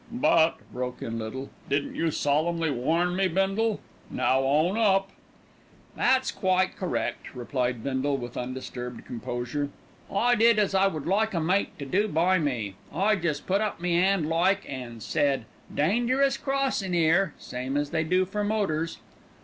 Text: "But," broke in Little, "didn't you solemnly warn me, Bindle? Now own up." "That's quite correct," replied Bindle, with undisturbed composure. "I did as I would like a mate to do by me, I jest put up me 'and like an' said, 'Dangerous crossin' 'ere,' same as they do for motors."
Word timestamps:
"But," 0.11 0.55
broke 0.73 1.03
in 1.03 1.19
Little, 1.19 1.51
"didn't 1.69 1.93
you 1.95 2.09
solemnly 2.09 2.71
warn 2.71 3.15
me, 3.15 3.27
Bindle? 3.27 3.79
Now 4.09 4.39
own 4.39 4.75
up." 4.75 5.11
"That's 5.95 6.31
quite 6.31 6.75
correct," 6.75 7.35
replied 7.35 7.83
Bindle, 7.83 8.17
with 8.17 8.35
undisturbed 8.35 9.05
composure. 9.05 9.69
"I 10.11 10.33
did 10.33 10.57
as 10.57 10.73
I 10.73 10.87
would 10.87 11.05
like 11.05 11.35
a 11.35 11.39
mate 11.39 11.77
to 11.77 11.85
do 11.85 12.07
by 12.07 12.39
me, 12.39 12.73
I 12.91 13.15
jest 13.15 13.45
put 13.45 13.61
up 13.61 13.79
me 13.79 13.93
'and 13.93 14.27
like 14.27 14.67
an' 14.67 15.01
said, 15.01 15.45
'Dangerous 15.71 16.35
crossin' 16.35 16.95
'ere,' 16.95 17.35
same 17.37 17.77
as 17.77 17.91
they 17.91 18.03
do 18.03 18.25
for 18.25 18.43
motors." 18.43 18.97